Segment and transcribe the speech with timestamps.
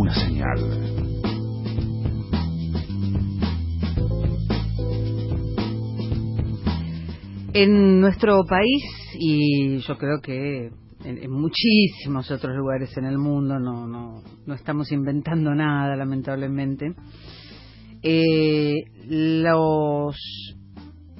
[0.00, 0.58] una señal.
[7.52, 8.82] En nuestro país,
[9.18, 10.70] y yo creo que
[11.04, 16.94] en, muchísimos otros lugares en el mundo, no, no, no estamos inventando nada, lamentablemente,
[18.02, 18.76] eh,
[19.06, 20.16] los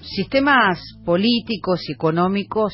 [0.01, 2.73] sistemas políticos y económicos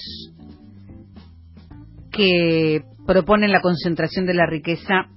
[2.13, 5.09] que proponen la concentración de la riqueza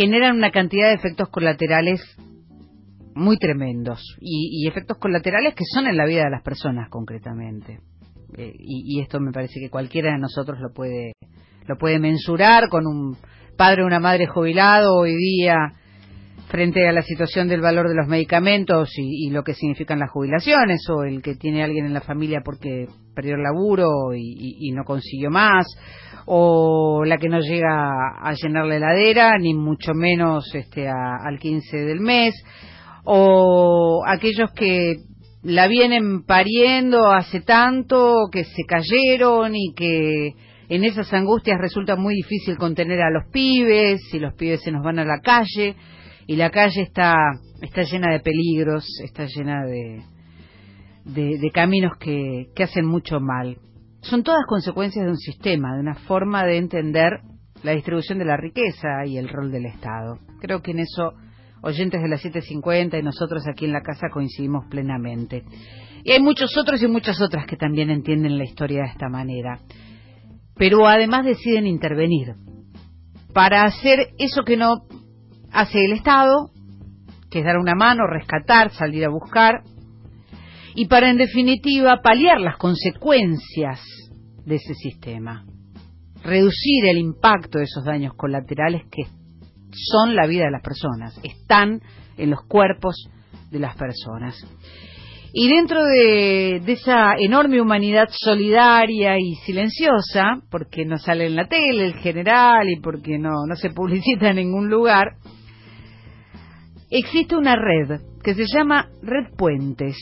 [0.00, 2.00] generan una cantidad de efectos colaterales
[3.14, 7.80] muy tremendos y, efectos colaterales que son en la vida de las personas concretamente.
[8.38, 11.12] Eh, y, esto me parece que cualquiera de nosotros lo puede
[11.66, 13.14] lo puede mensurar con un
[13.58, 15.74] padre o una madre jubilado hoy día
[16.48, 20.80] frente a la situación del valor de los medicamentos y, lo que significan las jubilaciones,
[20.88, 25.30] o el que tiene alguien en la familia porque perdió el laburo y, no consiguió
[25.30, 25.66] más,
[26.32, 27.90] o la que no llega
[28.22, 32.34] a llenar la heladera, ni mucho menos este, al 15 del mes,
[33.04, 34.94] o aquellos que
[35.42, 40.34] la vienen pariendo hace tanto, que se cayeron y que
[40.68, 44.84] en esas angustias resulta muy difícil contener a los pibes, y los pibes se nos
[44.84, 45.74] van a la calle
[46.28, 47.16] y la calle está,
[47.60, 50.04] está llena de peligros, está llena de,
[51.06, 53.56] de, caminos que hacen mucho mal.
[54.02, 57.20] Son todas consecuencias de un sistema, de una forma de entender
[57.62, 60.18] la distribución de la riqueza y el rol del Estado.
[60.40, 61.12] Creo que en eso
[61.62, 65.44] oyentes de las 750 y nosotros aquí en la casa coincidimos plenamente.
[66.02, 69.60] Y hay muchos otros y muchas otras que también entienden la historia de esta manera.
[70.56, 72.34] Pero además deciden intervenir
[73.34, 74.86] para hacer eso que no
[75.52, 76.50] hace el Estado,
[77.30, 79.62] que es dar una mano, rescatar, salir a buscar,
[80.74, 83.80] y para en definitiva paliar las consecuencias
[84.44, 85.44] de ese sistema,
[86.22, 89.04] reducir el impacto de esos daños colaterales que
[89.72, 91.80] son la vida de las personas, están
[92.16, 93.08] en los cuerpos
[93.50, 94.36] de las personas.
[95.32, 101.86] Y dentro de, esa enorme humanidad solidaria y silenciosa, porque no sale en la tele
[101.86, 105.16] el general y porque no, no se publicita en ningún lugar,
[106.90, 109.96] existe una red que se llama Red Puentes.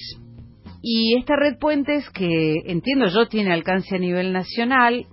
[0.83, 5.07] Y esta Red Puentes, que entiendo yo tiene alcance a nivel nacional,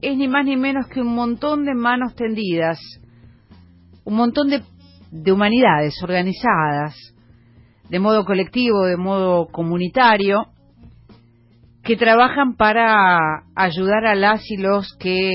[0.00, 2.78] es ni más ni menos que un montón de manos tendidas,
[4.04, 4.62] un montón de,
[5.10, 6.94] de humanidades organizadas,
[7.88, 10.46] de modo colectivo, de modo comunitario,
[11.82, 15.30] que trabajan para ayudar a las y los que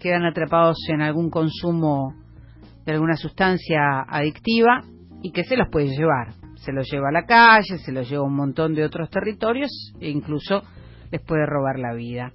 [0.00, 2.14] quedan atrapados en algún consumo
[2.84, 4.82] de alguna sustancia adictiva
[5.22, 6.39] y que se los puede llevar.
[6.60, 9.70] Se los lleva a la calle, se los lleva a un montón de otros territorios
[10.00, 10.62] e incluso
[11.10, 12.32] les puede robar la vida.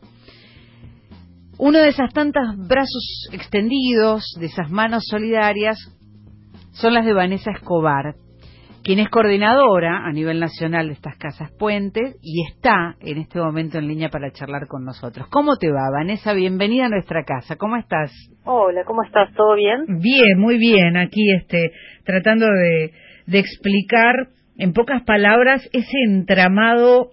[1.57, 5.77] Uno de esas tantas brazos extendidos, de esas manos solidarias,
[6.71, 8.15] son las de Vanessa Escobar,
[8.83, 13.77] quien es coordinadora a nivel nacional de estas casas puentes y está en este momento
[13.77, 15.27] en línea para charlar con nosotros.
[15.29, 16.33] ¿Cómo te va, Vanessa?
[16.33, 17.55] Bienvenida a nuestra casa.
[17.55, 18.11] ¿Cómo estás?
[18.43, 19.33] Hola, ¿cómo estás?
[19.33, 19.85] ¿Todo bien?
[19.99, 20.97] Bien, muy bien.
[20.97, 21.71] Aquí este,
[22.03, 22.91] tratando de,
[23.27, 27.11] de explicar en pocas palabras ese entramado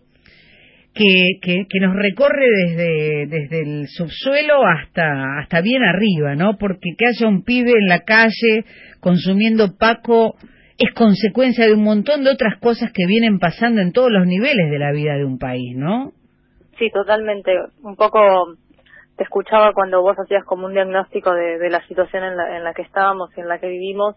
[0.95, 6.59] que, que, nos recorre desde, desde el subsuelo hasta, hasta bien arriba, ¿no?
[6.59, 8.65] Porque que haya un pibe en la calle
[9.01, 10.37] consumiendo Paco
[10.79, 14.71] es consecuencia de un montón de otras cosas que vienen pasando en todos los niveles
[14.71, 16.13] de la vida de un país, ¿no?
[16.79, 17.53] Sí, totalmente.
[17.83, 18.21] Un poco
[19.17, 22.75] te escuchaba cuando vos hacías como un diagnóstico de, la situación en la, en la
[22.75, 24.17] que estábamos y en la que vivimos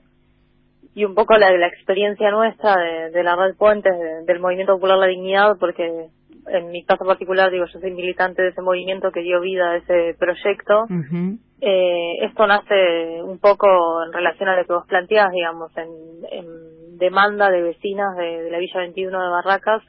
[0.95, 2.75] y un poco la, la experiencia nuestra
[3.11, 3.93] de, la Red Puentes,
[4.25, 6.07] del Movimiento Popular La Dignidad, porque
[6.47, 9.75] en mi caso particular, digo, yo soy militante de ese movimiento que dio vida a
[9.77, 10.85] ese proyecto.
[11.59, 13.67] Eh, esto nace un poco
[14.05, 18.79] en relación a lo que vos planteás, digamos, en, demanda de vecinas de, la Villa
[18.79, 19.83] 21 de Barracas,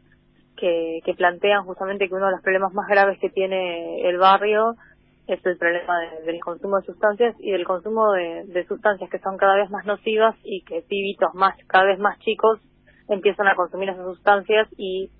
[0.56, 4.74] que, plantean justamente que uno de los problemas más graves que tiene el barrio
[5.26, 5.94] es el problema
[6.24, 10.36] del consumo de sustancias y del consumo de, sustancias que son cada vez más nocivas
[10.44, 12.60] y que pibitos más, cada vez más chicos
[13.08, 15.10] empiezan a consumir esas sustancias y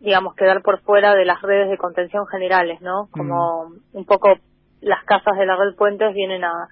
[0.00, 3.08] digamos quedar por fuera de las redes de contención generales, ¿no?
[3.12, 3.98] Como mm.
[3.98, 4.34] un poco
[4.80, 6.68] las casas de la red Puentes vienen a,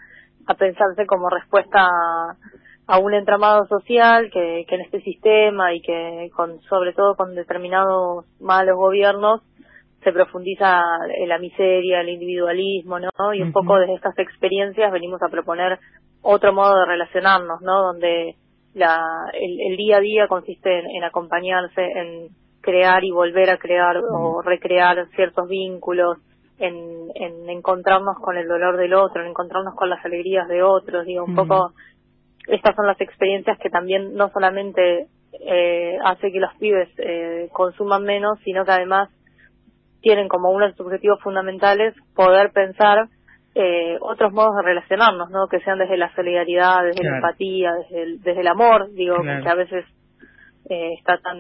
[0.46, 1.87] a pensarse como respuesta
[2.87, 7.34] a, un entramado social que, que en este sistema y que con sobre todo con
[7.34, 9.43] determinados malos gobiernos
[10.02, 10.82] se profundiza
[11.16, 13.10] en la miseria, el individualismo, ¿no?
[13.34, 15.78] Y un poco desde estas experiencias venimos a proponer
[16.22, 17.82] otro modo de relacionarnos, ¿no?
[17.82, 18.36] Donde
[18.74, 19.00] la,
[19.32, 22.28] el, día a día consiste en, acompañarse, en
[22.60, 26.18] crear y volver a crear o recrear ciertos vínculos,
[26.58, 31.06] en, en encontrarnos con el dolor del otro, en encontrarnos con las alegrías de otros,
[31.06, 31.72] digo, un poco
[32.48, 35.06] estas son las experiencias que también no solamente
[35.46, 39.10] eh, hace que los pibes eh, consuman menos, sino que además
[40.00, 43.08] tienen como uno de sus objetivos fundamentales poder pensar
[43.54, 45.48] eh, otros modos de relacionarnos, ¿no?
[45.48, 49.48] Que sean desde la solidaridad, desde la empatía, desde el, desde el amor, digo, que
[49.48, 49.84] a veces
[50.70, 51.38] eh, está tan,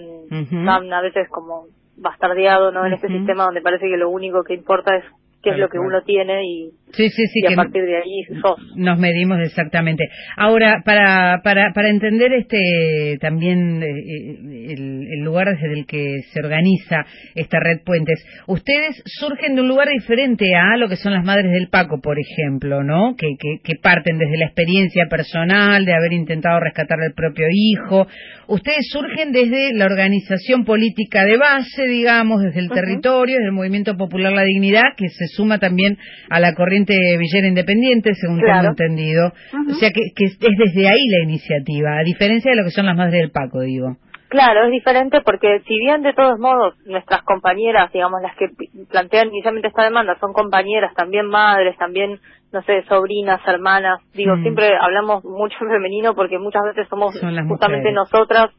[0.64, 1.66] tan a veces como
[1.96, 2.86] bastardeado, ¿no?
[2.86, 5.04] En este sistema donde parece que lo único que importa es
[5.42, 8.40] qué es lo que uno tiene y, sí, sí, sí, y a partir de ahí
[8.42, 8.58] sos.
[8.76, 10.08] Nos medimos exactamente.
[10.36, 16.40] Ahora, para, para, para entender este también eh, eh, el, lugar desde el que se
[16.40, 17.04] organiza
[17.34, 21.52] esta red Puentes, ustedes surgen de un lugar diferente a lo que son las Madres
[21.52, 23.14] del Paco, por ejemplo, ¿no?
[23.16, 28.08] Que, que, que parten desde la experiencia personal de haber intentado rescatar al propio hijo.
[28.48, 33.96] Ustedes surgen desde la organización política de base, digamos, desde el territorio, desde el Movimiento
[33.96, 35.96] Popular La Dignidad, que se suma también
[36.30, 39.32] a la corriente Villera Independiente, según tengo entendido.
[39.70, 42.86] O sea que, que, es desde ahí la iniciativa, a diferencia de lo que son
[42.86, 43.96] las madres del Paco, digo.
[44.28, 48.48] Claro, es diferente porque si bien de todos modos nuestras compañeras, digamos, las que
[48.90, 52.20] plantean inicialmente esta demanda son compañeras, también madres, también,
[52.52, 54.42] no sé, sobrinas, hermanas, digo, mm.
[54.42, 58.50] siempre hablamos mucho en femenino porque muchas veces somos justamente nosotras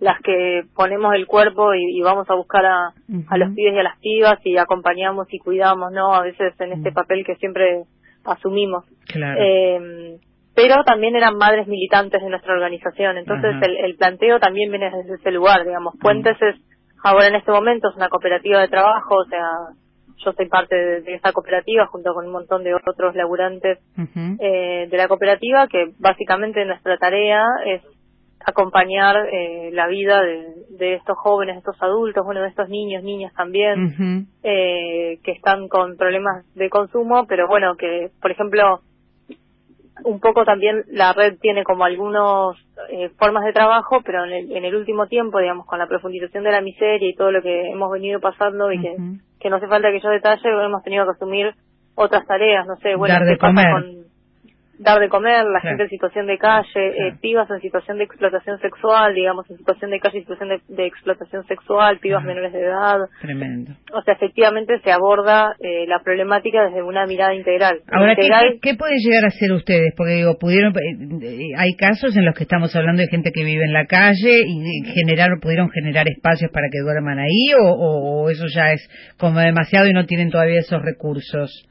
[0.00, 2.92] las que ponemos el cuerpo y, vamos a buscar a,
[3.28, 6.14] a, los pibes y a las pibas y acompañamos y cuidamos, ¿no?
[6.14, 7.82] A veces en este papel que siempre
[8.24, 8.84] asumimos.
[9.06, 9.40] Claro.
[9.40, 10.18] Eh,
[10.54, 15.16] pero también eran madres militantes de nuestra organización, entonces el, el, planteo también viene desde
[15.16, 15.94] ese lugar, digamos.
[16.00, 16.56] Puentes es,
[17.04, 19.46] ahora en este momento es una cooperativa de trabajo, o sea,
[20.24, 23.78] yo soy parte de, esa cooperativa junto con un montón de otros laburantes
[24.40, 27.82] eh, de la cooperativa que básicamente nuestra tarea es
[28.46, 33.34] acompañar eh, la vida de, estos jóvenes, de estos adultos, bueno, de estos niños, niñas
[33.34, 38.80] también, eh, que están con problemas de consumo, pero bueno, que, por ejemplo,
[40.04, 42.56] un poco también la red tiene como algunas
[42.90, 46.44] eh, formas de trabajo, pero en el, en el último tiempo, digamos, con la profundización
[46.44, 48.96] de la miseria y todo lo que hemos venido pasando y que,
[49.40, 51.52] que no hace falta que yo detalle, hemos tenido que asumir
[51.96, 53.95] otras tareas, no sé, bueno, ¿qué pasa con
[54.78, 58.58] dar de comer, la gente en situación de calle, eh, pibas en situación de explotación
[58.60, 62.98] sexual, digamos, en situación de calle, situación de, explotación sexual, pibas menores de edad.
[63.20, 63.72] Tremendo.
[63.92, 67.80] O sea, efectivamente se aborda eh, la problemática desde una mirada integral.
[67.90, 69.94] Ahora, ¿qué, puede llegar a ser ustedes?
[69.96, 70.72] Porque digo, pudieron,
[71.22, 74.42] eh, hay casos en los que estamos hablando de gente que vive en la calle
[74.46, 78.88] y generaron, pudieron generar espacios para que duerman ahí o, o eso ya es
[79.18, 81.66] como demasiado y no tienen todavía esos recursos.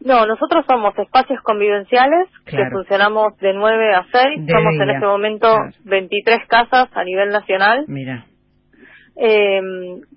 [0.00, 4.50] No, nosotros somos espacios convivenciales que funcionamos de 9 a 6.
[4.50, 7.84] somos en este momento 23 casas a nivel nacional.
[7.88, 8.26] Mira.
[9.16, 9.60] Eh,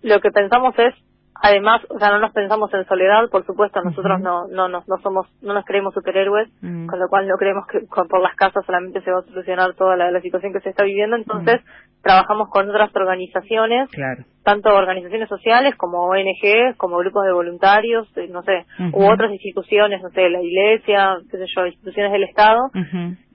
[0.02, 0.94] lo que pensamos es
[1.42, 4.98] Además, o sea, no nos pensamos en soledad, por supuesto, nosotros no, no, no, no
[5.04, 9.02] somos, no nos creemos superhéroes, con lo cual no creemos que por las casas solamente
[9.02, 11.62] se va a solucionar toda la, situación que se está viviendo, entonces
[12.02, 13.90] trabajamos con otras organizaciones,
[14.44, 20.02] tanto organizaciones sociales como ONG, como grupos de voluntarios, eh, no sé, u otras instituciones,
[20.02, 22.72] no sé, la iglesia, qué sé yo, instituciones del Estado,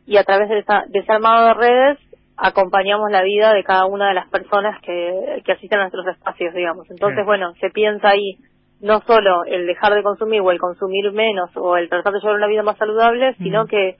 [0.06, 1.98] y a través de, esa, de ese armado de redes
[2.36, 6.54] acompañamos la vida de cada una de las personas que, que asisten a nuestros espacios,
[6.54, 6.90] digamos.
[6.90, 8.38] Entonces, bueno, se piensa ahí
[8.80, 12.36] no solo el dejar de consumir o el consumir menos o el tratar de llevar
[12.36, 13.96] una vida más saludable, sino que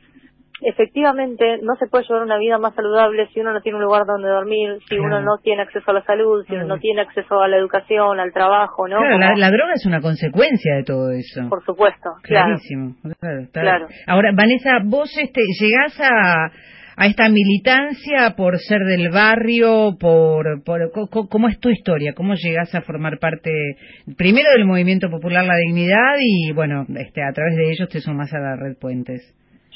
[0.64, 4.04] efectivamente no se puede llevar una vida más saludable si uno no tiene un lugar
[4.06, 7.40] donde dormir, si uno no tiene acceso a la salud, si uno no tiene acceso
[7.40, 8.98] a la educación, al trabajo, ¿no?
[8.98, 11.48] Claro, la, droga es una consecuencia de todo eso.
[11.48, 13.46] Por supuesto, Clarísimo, claro.
[13.52, 13.86] claro.
[14.06, 16.50] Ahora, Vanessa, vos este, llegás a
[17.02, 20.92] a esta militancia por ser del barrio, por, por
[21.28, 22.12] ¿cómo es tu historia?
[22.14, 23.50] ¿Cómo llegas a formar parte
[24.16, 28.32] primero del Movimiento Popular La Dignidad y bueno, este a través de ellos te sumas
[28.32, 29.20] a la Red Puentes?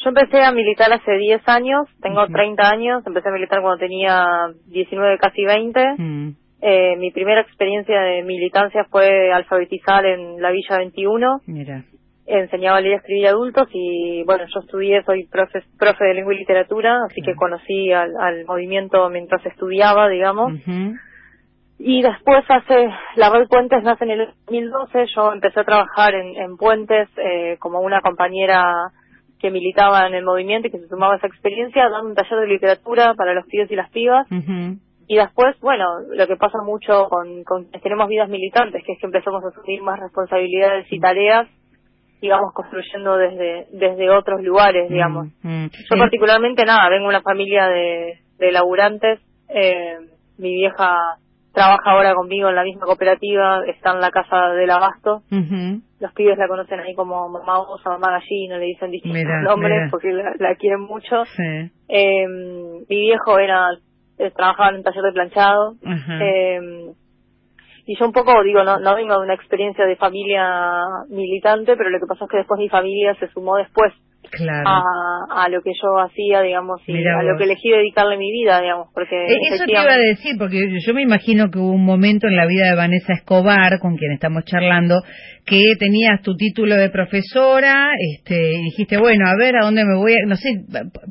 [0.05, 4.25] Yo empecé a militar hace 10 años, tengo 30 años, empecé a militar cuando tenía
[4.67, 5.81] 19, casi 20.
[5.99, 6.29] Mm.
[6.63, 11.41] Eh, mi primera experiencia de militancia fue alfabetizar en la Villa 21.
[11.47, 11.83] Mira
[12.27, 16.35] enseñaba a leer y escribir adultos y bueno, yo estudié, soy profe, profe de lengua
[16.35, 20.53] y literatura, así que conocí al, movimiento mientras estudiaba, digamos.
[21.79, 26.57] Y después hace, la red Puentes nace en el 2012, yo empecé a trabajar en,
[26.57, 28.91] Puentes eh, como una compañera
[29.39, 32.41] que militaba en el movimiento y que se sumaba a esa experiencia, dando un taller
[32.41, 34.27] de literatura para los pibes y las pibas.
[35.09, 39.07] Y después, bueno, lo que pasa mucho con, con tenemos vidas militantes, que es que
[39.07, 41.47] empezamos a asumir más responsabilidades y tareas
[42.21, 45.29] digamos, construyendo desde, desde otros lugares, mm, digamos.
[45.43, 45.67] Mm.
[45.67, 49.99] Yo particularmente, nada, vengo de una familia de, de laburantes, eh,
[50.39, 51.19] mi vieja
[51.57, 55.23] trabaja ahora conmigo en la misma cooperativa, está en la casa del abasto.
[55.99, 60.13] Los pibes la conocen ahí como mamá osa, mamá gallina, le dicen distintos nombres porque
[60.13, 61.23] la, quieren mucho.
[61.89, 63.71] Eh, mi viejo era
[64.19, 65.77] eh, trabajaba en un taller de planchado.
[66.21, 66.61] Eh,
[67.87, 70.45] y yo un poco, digo, no, no vengo de una experiencia de familia
[71.09, 73.93] militante, pero lo que pasó es que después mi familia se sumó después
[74.65, 78.89] a, lo que yo hacía, digamos, y a lo que elegí dedicarle mi vida, digamos,
[78.93, 79.17] porque...
[79.17, 82.37] Eh, eso te iba a decir, porque yo me imagino que hubo un momento en
[82.37, 85.03] la vida de Vanessa Escobar, con quien estamos charlando,
[85.45, 89.97] que tenías tu título de profesora, este, y dijiste, bueno, a ver, ¿a dónde me
[89.97, 90.15] voy?
[90.27, 90.49] No sé,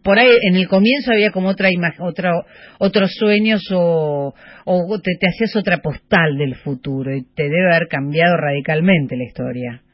[0.03, 1.69] por ahí en el comienzo había como otra
[1.99, 2.31] otra,
[2.79, 4.33] otros sueños o,
[4.65, 9.23] o te, te hacías otra postal del futuro y te debe haber cambiado radicalmente la
[9.23, 9.84] historia.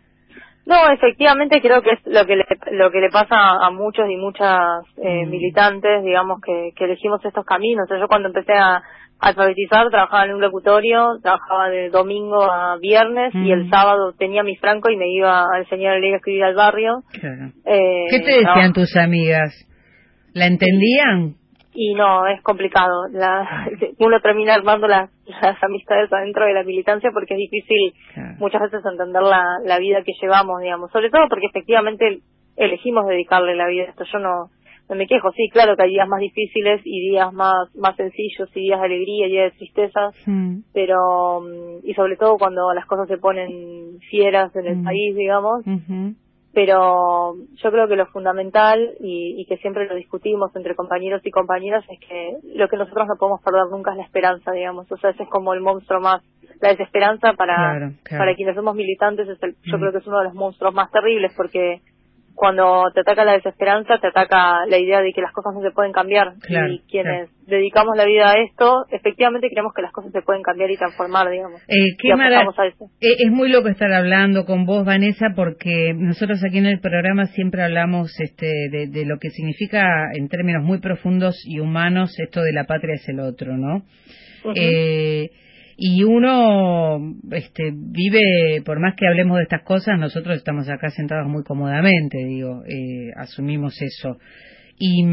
[0.66, 4.16] No, efectivamente creo que es lo que le, lo que le pasa a muchos y
[4.16, 5.30] muchas eh, mm.
[5.30, 7.88] militantes, digamos, que, que elegimos estos caminos.
[7.90, 8.82] yo cuando empecé a
[9.20, 13.70] alfabetizar trabajaba en un locutorio, trabajaba de domingo a viernes y el mm.
[13.70, 17.04] sábado tenía mi franco y me iba a enseñar a leer y escribir al barrio.
[17.66, 19.54] Eh, ¿Qué te decían tus amigas?
[20.34, 21.36] ¿La entendían?
[21.74, 23.08] Y no, es complicado.
[23.12, 23.68] La,
[24.00, 27.94] uno termina armando las, las amistades adentro de la militancia porque es difícil
[28.40, 30.92] muchas veces entender la, la vida que llevamos, digamos.
[30.92, 32.22] Sobre todo porque efectivamente
[32.58, 34.04] elegimos dedicarle la vida a esto.
[34.12, 34.50] Yo no,
[34.90, 35.32] no me quejo.
[35.32, 38.86] Sí, claro que hay días más difíciles y días más, más sencillos y días de
[38.86, 40.12] alegría y días de tristeza.
[40.74, 44.84] Pero, mm, y sobre todo cuando las cosas se ponen fieras en el hmm.
[44.84, 45.66] país, digamos
[46.54, 51.84] pero yo creo que lo fundamental y, que siempre lo discutimos entre compañeros y compañeras
[51.90, 55.12] es que lo que nosotros no podemos perder nunca es la esperanza, digamos, o sea,
[55.12, 56.22] ese es como el monstruo más,
[56.60, 60.34] la desesperanza para, para quienes somos militantes, es yo creo que es uno de los
[60.34, 61.82] monstruos más terribles porque
[62.36, 65.72] cuando te ataca la desesperanza, te ataca la idea de que las cosas no se
[65.72, 66.34] pueden cambiar.
[66.48, 70.72] y quienes dedicamos la vida a esto, efectivamente creemos que las cosas se pueden cambiar
[70.72, 71.62] y transformar, digamos.
[71.68, 76.66] Eh, qué eh, es muy loco estar hablando con vos, Vanessa, porque nosotros aquí en
[76.66, 79.84] el programa siempre hablamos este, de, lo que significa
[80.14, 83.84] en términos muy profundos y humanos esto de la patria es el otro, ¿no?
[85.84, 87.00] Y uno
[87.32, 92.20] este, vive, por más que hablemos de estas cosas, nosotros estamos acá sentados muy cómodamente,
[92.24, 94.20] digo, eh, asumimos eso.
[94.78, 95.04] Y,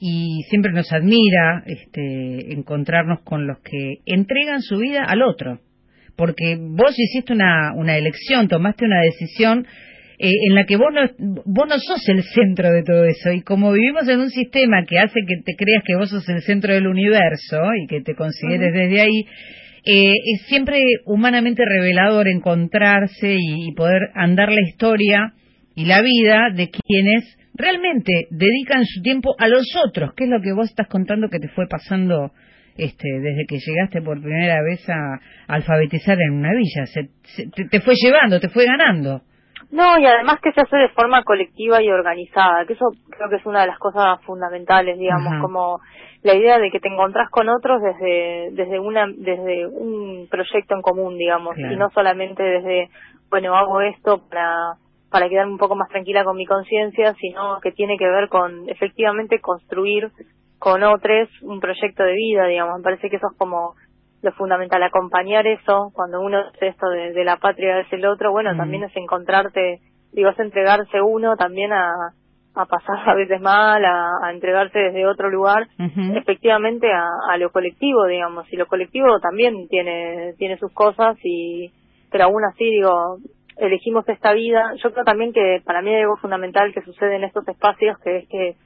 [0.00, 5.60] y, siempre nos admira este, encontrarnos con los que entregan su vida al otro,
[6.16, 9.64] porque vos hiciste una, una elección, tomaste una decisión
[10.18, 13.30] eh, en la que vos no, vos no sos el centro de todo eso.
[13.30, 16.42] Y como vivimos en un sistema que hace que te creas que vos sos el
[16.42, 19.24] centro del universo y que te consideres desde ahí,
[19.84, 25.32] eh, es siempre humanamente revelador encontrarse y, poder andar la historia
[25.74, 30.40] y la vida de quienes realmente dedican su tiempo a los otros, que es lo
[30.40, 32.32] que vos estás contando que te fue pasando
[32.76, 35.18] este, desde que llegaste por primera vez a,
[35.48, 36.86] alfabetizar en una villa.
[36.86, 37.08] Se,
[37.70, 39.22] te, fue llevando, te fue ganando.
[39.70, 43.36] No, y además que se hace de forma colectiva y organizada, que eso creo que
[43.36, 45.80] es una de las cosas fundamentales, digamos, como
[46.22, 50.82] la idea de que te encontrás con otros desde desde una desde un proyecto en
[50.82, 52.90] común digamos y no solamente desde
[53.30, 54.74] bueno hago esto para
[55.10, 58.68] para quedarme un poco más tranquila con mi conciencia sino que tiene que ver con
[58.68, 60.10] efectivamente construir
[60.58, 62.78] con otros un proyecto de vida digamos.
[62.78, 63.74] Me parece que eso es como
[64.22, 68.54] lo fundamental acompañar eso cuando uno hace esto de, la patria es el otro bueno
[68.54, 69.80] también es encontrarte
[70.12, 72.12] digo es entregarse uno también a
[72.54, 75.68] a pasar a veces mal, a, entregarse desde otro lugar,
[76.14, 81.70] efectivamente a, lo colectivo, digamos, y lo colectivo también tiene, tiene sus cosas y,
[82.10, 83.18] pero aún así digo,
[83.56, 84.74] elegimos esta vida.
[84.82, 88.16] Yo creo también que para mí hay algo fundamental que sucede en estos espacios, que
[88.18, 88.56] es que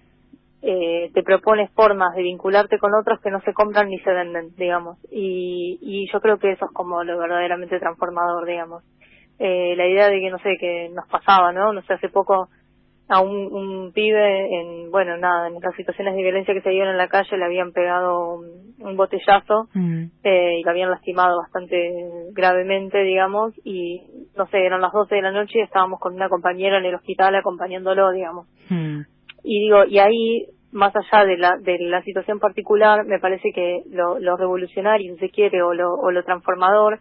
[0.63, 4.55] eh, te propones formas de vincularte con otros que no se compran ni se venden,
[4.57, 8.83] digamos, y, y yo creo que eso es como lo verdaderamente transformador, digamos.
[9.39, 11.73] Eh, la idea de que, no sé, que nos pasaba, ¿no?
[11.73, 12.49] No sé, hace poco
[13.09, 16.91] a un, un pibe en, bueno, nada, en las situaciones de violencia que se dieron
[16.91, 18.39] en la calle le habían pegado
[18.79, 20.05] un, botellazo mm.
[20.23, 21.93] eh, y lo habían lastimado bastante
[22.33, 24.03] gravemente, digamos, y
[24.37, 26.95] no sé, eran las 12 de la noche y estábamos con una compañera en el
[26.95, 28.47] hospital acompañándolo, digamos.
[28.71, 29.01] Mm.
[29.43, 33.83] Y digo, y ahí, más allá de la, de la situación particular, me parece que
[33.91, 36.99] lo, lo revolucionario, si se quiere, o lo, o lo transformador,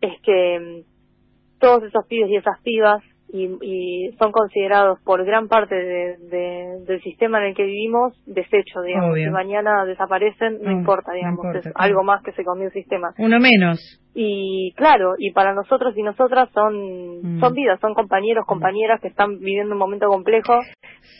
[0.00, 3.02] es que mm, todos esos pibes y esas pibas
[3.36, 9.16] y, son considerados por gran parte del sistema en el que vivimos desechos, digamos.
[9.16, 13.12] Si mañana desaparecen, no, importa, digamos, es algo más que se comió el sistema.
[13.18, 14.00] Uno menos.
[14.16, 17.40] Y claro, y para nosotros y nosotras son, mm.
[17.40, 20.60] son vidas, son compañeros, compañeras que están viviendo un momento complejo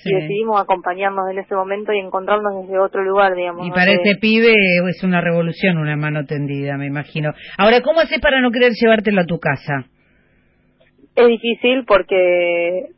[0.05, 3.67] y decidimos acompañarnos en ese momento y encontrarnos desde otro lugar, digamos.
[3.67, 4.55] Y para ese pibe
[4.89, 7.33] es una revolución, una mano tendida, me imagino.
[7.59, 9.87] Ahora, ¿cómo haces para no querer llevártelo a tu casa?
[11.15, 12.89] Es difícil porque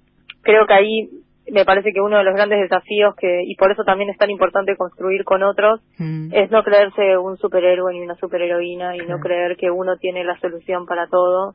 [0.42, 1.10] creo que ahí
[1.50, 4.30] me parece que uno de los grandes desafíos que y por eso también es tan
[4.30, 6.32] importante construir con otros mm.
[6.32, 10.38] es no creerse un superhéroe ni una superheroína y no creer que uno tiene la
[10.40, 11.54] solución para todo.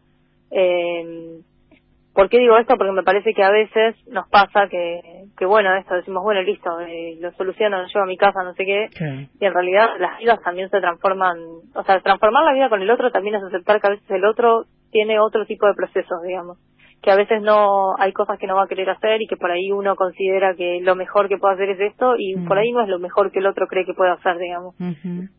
[0.52, 1.40] Eh,
[2.14, 2.76] ¿Por qué digo esto?
[2.76, 5.00] Porque me parece que a veces nos pasa que,
[5.38, 8.54] que bueno, esto decimos, bueno, listo, eh, lo soluciono, lo llevo a mi casa, no
[8.54, 8.90] sé qué,
[9.40, 11.38] y en realidad las vidas también se transforman,
[11.74, 14.26] o sea, transformar la vida con el otro también es aceptar que a veces el
[14.26, 16.58] otro tiene otro tipo de procesos, digamos
[17.02, 19.50] que a veces no hay cosas que no va a querer hacer y que por
[19.50, 22.82] ahí uno considera que lo mejor que puede hacer es esto y por ahí no
[22.82, 24.76] es lo mejor que el otro cree que puede hacer, digamos.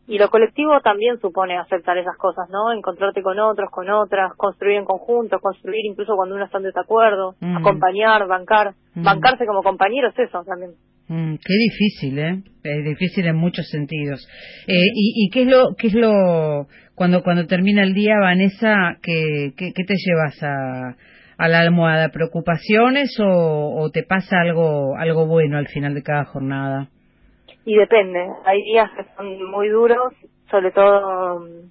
[0.05, 2.73] Y lo colectivo también supone aceptar esas cosas, ¿no?
[2.73, 7.35] Encontrarte con otros, con otras, construir en conjunto, construir incluso cuando uno está en desacuerdo,
[7.55, 10.71] acompañar, bancar, bancarse como compañero es eso también.
[11.07, 12.43] Qué difícil, ¿eh?
[12.63, 14.27] Es difícil en muchos sentidos.
[14.67, 18.97] Eh, y, y, qué es lo, qué es lo, cuando cuando termina el día, Vanessa,
[19.01, 20.95] qué, qué, te llevas a,
[21.37, 22.09] a la almohada?
[22.09, 26.89] ¿Preocupaciones o, te pasa algo, algo bueno al final de cada jornada?
[27.65, 28.25] Y depende.
[28.45, 30.13] Hay días que son muy duros,
[30.49, 31.69] sobre todo mm,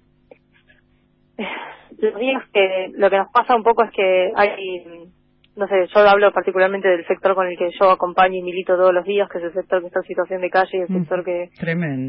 [1.99, 4.51] los días que lo que nos pasa un poco es que hay,
[5.55, 8.95] no sé, yo hablo particularmente del sector con el que yo acompaño y milito todos
[8.95, 11.25] los días, que es el sector que está en situación de calle y el sector
[11.25, 11.51] que,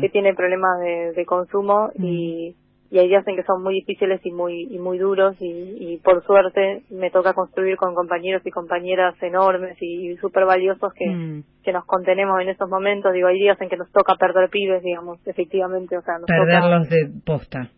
[0.02, 0.80] que tiene problemas
[1.16, 2.56] de, consumo y
[2.92, 6.24] y hay días en que son muy difíciles y muy y muy duros y, por
[6.26, 11.44] suerte me toca construir con compañeros y compañeras enormes y súper valiosos que, mm.
[11.64, 13.12] que nos contenemos en esos momentos.
[13.14, 16.88] Digo hay días en que nos toca perder pibes digamos efectivamente o sea nos perderlos
[16.88, 17.72] de posta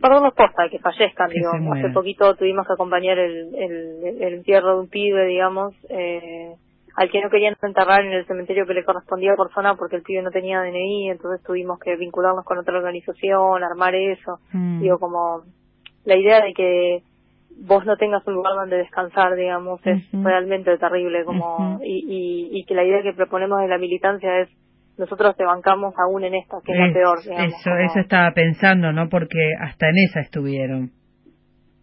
[0.00, 4.80] perderlos posta que fallezcan digo hace poquito tuvimos que acompañar el, el, el entierro de
[4.80, 6.54] un pibe digamos eh,
[6.96, 10.02] al que no querían enterrar en el cementerio que le correspondía por zona porque el
[10.02, 14.38] pibe no tenía DNI, entonces tuvimos que vincularnos con otra organización, armar eso.
[14.52, 14.80] Mm.
[14.80, 15.42] Digo, como
[16.04, 17.02] la idea de que
[17.56, 22.74] vos no tengas un lugar donde descansar, digamos, es realmente terrible, como y, y, que
[22.74, 24.48] la idea que proponemos de la militancia es
[24.96, 27.54] nosotros te bancamos aún en esta, que es, la peor, digamos.
[27.54, 29.08] Eso, eso estaba pensando, ¿no?
[29.08, 30.92] Porque hasta en esa estuvieron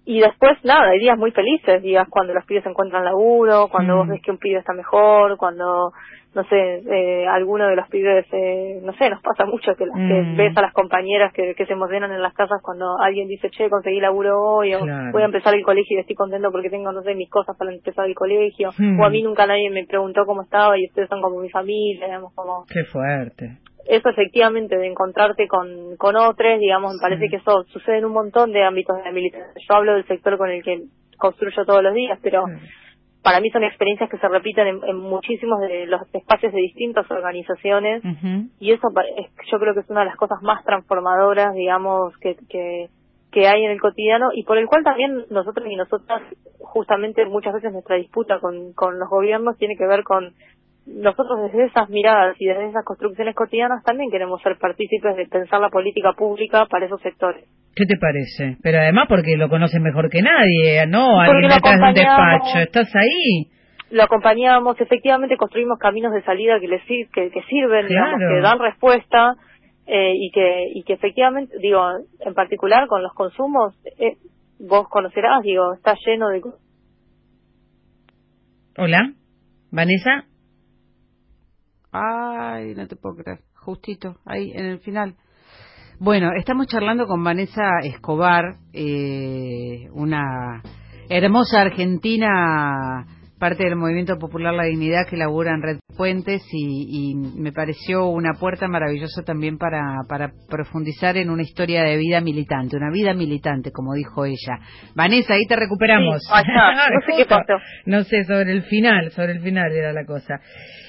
[0.03, 4.07] y después nada, hay días muy felices, días cuando los pibes encuentran laburo, cuando vos
[4.07, 4.09] mm.
[4.09, 5.93] ves que un pibe está mejor, cuando
[6.33, 9.95] no sé, eh, alguno de los pibes, eh, no sé, nos pasa mucho que, las,
[9.95, 10.37] que mm.
[10.37, 13.69] ves a las compañeras que, que se emocionan en las casas cuando alguien dice, che,
[13.69, 14.79] conseguí laburo hoy, o
[15.11, 17.73] voy a empezar el colegio y estoy contento porque tengo, no sé, mis cosas para
[17.73, 19.25] empezar el colegio, o a mí mm.
[19.25, 22.65] nunca nadie me preguntó cómo estaba y ustedes son como mi familia, digamos, como...
[22.67, 27.97] Qué fuerte eso efectivamente de encontrarte con, con otros, digamos, me parece que eso sucede
[27.97, 29.51] en un montón de ámbitos de la militancia.
[29.67, 30.83] Yo hablo del sector con el que
[31.17, 32.45] construyo todos los días, pero
[33.23, 38.01] para mí son experiencias que se repiten en, muchísimos de los espacios de distintas organizaciones.
[38.59, 38.87] Y eso
[39.51, 42.89] yo creo que es una de las cosas más transformadoras, digamos, que, que,
[43.31, 46.21] que hay en el cotidiano y por el cual también nosotros y nosotras,
[46.59, 50.33] justamente muchas veces nuestra disputa con, con los gobiernos tiene que ver con
[50.85, 55.61] nosotros desde esas miradas y desde esas construcciones cotidianas también queremos ser partícipes de pensar
[55.61, 57.45] la política pública para esos sectores.
[57.75, 58.57] ¿Qué te parece?
[58.61, 61.19] Pero además porque lo conoces mejor que nadie, ¿no?
[61.19, 63.51] Alguien detrás de un despacho, ¿estás ahí?
[63.91, 68.59] Lo acompañamos, efectivamente construimos caminos de salida que, les, que, que sirven, digamos, que dan
[68.59, 69.35] respuesta
[69.85, 71.81] eh, y que y que efectivamente, digo,
[72.19, 74.17] en particular con los consumos, eh,
[74.59, 76.41] vos conocerás, digo, está lleno de...
[78.77, 79.13] Hola,
[79.71, 80.25] Vanessa.
[81.91, 83.39] Ay, no te puedo creer.
[83.55, 85.15] Justito, ahí en el final.
[85.99, 90.63] Bueno, estamos charlando con Vanessa Escobar, eh, una
[91.09, 93.05] hermosa argentina
[93.41, 98.33] parte del movimiento popular La Dignidad que labura en Red Puentes y, me pareció una
[98.39, 103.71] puerta maravillosa también para, para profundizar en una historia de vida militante, una vida militante,
[103.71, 104.59] como dijo ella.
[104.93, 106.21] Vanessa, ahí te recuperamos.
[106.29, 107.53] no sé qué pasó.
[107.87, 110.39] No sé, sobre el final, sobre el final era la cosa.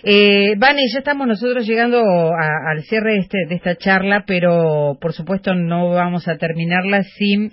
[0.05, 5.15] Eh, Vane, ya estamos nosotros llegando al cierre de, este, de esta charla, pero por
[5.15, 7.51] supuesto no vamos a terminarla sin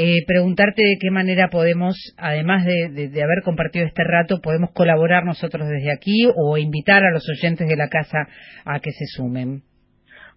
[0.00, 2.86] eh, preguntarte de qué manera podemos, además de,
[3.20, 7.76] haber compartido este rato, podemos colaborar nosotros desde aquí o invitar a los oyentes de
[7.76, 8.28] la casa
[8.64, 9.62] a que se sumen.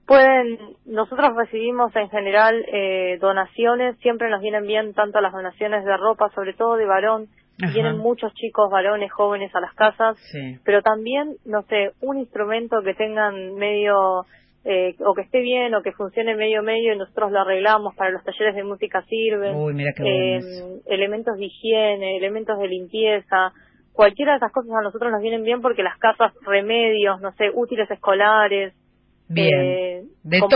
[0.07, 5.95] Pueden, nosotros recibimos en general eh, donaciones, siempre nos vienen bien tanto las donaciones de
[5.95, 7.27] ropa, sobre todo de varón,
[7.71, 10.17] vienen muchos chicos, varones, jóvenes a las casas,
[10.65, 14.25] pero también, no sé, un instrumento que tengan medio,
[14.63, 18.11] eh, o que esté bien, o que funcione medio medio, y nosotros lo arreglamos, para
[18.11, 20.39] los talleres de música sirven, eh,
[20.85, 23.53] elementos de higiene, elementos de limpieza,
[23.93, 27.51] cualquiera de esas cosas a nosotros nos vienen bien porque las casas, remedios, no sé,
[27.53, 28.73] útiles escolares,
[29.33, 30.49] Bien, eh, de todo,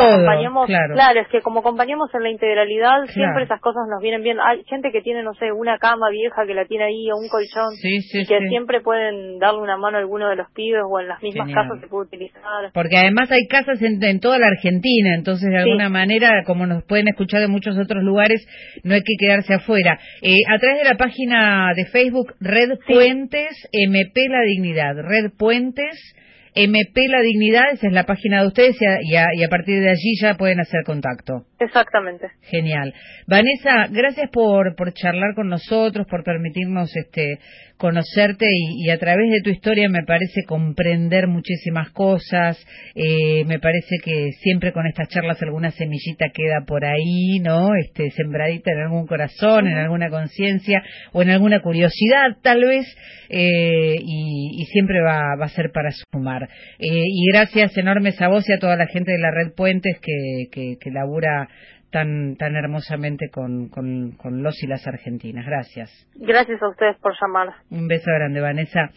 [0.68, 1.20] claro.
[1.20, 4.38] es que como acompañamos en la integralidad, siempre esas cosas nos vienen bien.
[4.40, 7.28] Hay gente que tiene, no sé, una cama vieja que la tiene ahí o un
[7.28, 11.08] colchón y que siempre pueden darle una mano a alguno de los pibes o en
[11.08, 12.42] las mismas casas se puede utilizar.
[12.74, 17.08] Porque además hay casas en, toda la Argentina, entonces de alguna manera, como nos pueden
[17.08, 18.46] escuchar de muchos otros lugares,
[18.84, 19.98] no hay que quedarse afuera.
[20.22, 26.16] Eh, a través de la página de Facebook Red Puentes MP La Dignidad, Red Puentes
[26.56, 29.90] MP La Dignidad, esa es la página de ustedes y a, y a, partir de
[29.90, 31.46] allí ya pueden hacer contacto.
[31.60, 32.28] Exactamente.
[32.44, 32.94] Genial.
[33.28, 37.40] Vanessa, gracias por, por charlar con nosotros, por permitirnos este,
[37.78, 42.58] conocerte y, a través de tu historia me parece comprender muchísimas cosas.
[42.96, 47.76] Eh, me parece que siempre con estas charlas alguna semillita queda por ahí, ¿no?
[47.76, 52.86] Este, sembradita en algún corazón, en alguna conciencia o en alguna curiosidad tal vez
[53.30, 56.44] eh, y, siempre va, va, a ser para sumar.
[56.80, 60.00] Eh, y gracias enormes a vos y a toda la gente de la Red Puentes
[60.00, 61.48] que, que, que labura
[61.96, 65.46] tan, tan hermosamente con, con, los y las argentinas.
[65.46, 65.90] Gracias.
[66.16, 67.54] Gracias a ustedes por llamar.
[67.70, 68.90] Un beso grande, Vanessa.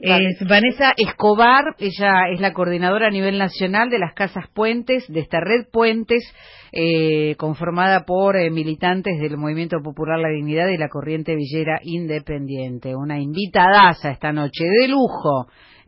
[0.00, 5.20] Es Vanessa Escobar, ella es la coordinadora a nivel nacional de las Casas Puentes, de
[5.20, 6.24] esta red Puentes,
[6.72, 12.96] eh, conformada por eh, militantes del Movimiento Popular La Dignidad y la Corriente Villera Independiente.
[12.96, 15.46] Una invitadaza esta noche, de lujo